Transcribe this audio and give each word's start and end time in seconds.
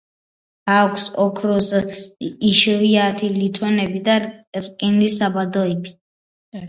აქვს 0.75 1.03
ოქროს, 1.25 1.67
იშვიათი 2.51 3.29
ლითონებისა 3.37 4.05
და 4.51 4.59
რკინის 4.65 5.21
საბადოები. 5.23 5.95